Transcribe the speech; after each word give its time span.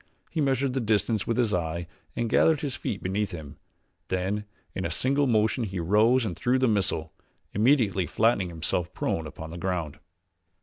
He 0.31 0.41
measured 0.41 0.73
the 0.73 0.79
distance 0.79 1.27
with 1.27 1.37
his 1.37 1.53
eye 1.53 1.85
and 2.15 2.27
gathered 2.27 2.61
his 2.61 2.75
feet 2.75 3.03
beneath 3.03 3.33
him, 3.33 3.57
then 4.07 4.45
in 4.73 4.83
a 4.83 4.89
single 4.89 5.27
motion 5.27 5.63
he 5.63 5.79
rose 5.79 6.25
and 6.25 6.35
threw 6.35 6.57
the 6.57 6.67
missile, 6.67 7.13
immediately 7.53 8.07
flattening 8.07 8.49
himself 8.49 8.91
prone 8.95 9.27
upon 9.27 9.51
the 9.51 9.59
ground. 9.59 9.99